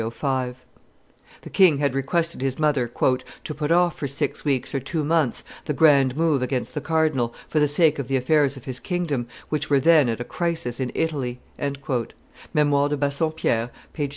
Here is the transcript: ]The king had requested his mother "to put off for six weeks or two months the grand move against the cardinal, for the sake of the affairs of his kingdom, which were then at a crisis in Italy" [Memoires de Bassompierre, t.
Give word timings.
]The 0.01 0.55
king 1.53 1.77
had 1.77 1.93
requested 1.93 2.41
his 2.41 2.57
mother 2.57 2.87
"to 2.87 3.53
put 3.53 3.71
off 3.71 3.95
for 3.99 4.07
six 4.07 4.43
weeks 4.43 4.73
or 4.73 4.79
two 4.79 5.03
months 5.03 5.43
the 5.65 5.73
grand 5.75 6.17
move 6.17 6.41
against 6.41 6.73
the 6.73 6.81
cardinal, 6.81 7.35
for 7.47 7.59
the 7.59 7.67
sake 7.67 7.99
of 7.99 8.07
the 8.07 8.17
affairs 8.17 8.57
of 8.57 8.63
his 8.65 8.79
kingdom, 8.79 9.27
which 9.49 9.69
were 9.69 9.79
then 9.79 10.09
at 10.09 10.19
a 10.19 10.23
crisis 10.23 10.79
in 10.79 10.91
Italy" 10.95 11.39
[Memoires 12.51 12.89
de 12.89 12.97
Bassompierre, 12.97 13.69
t. 13.95 14.09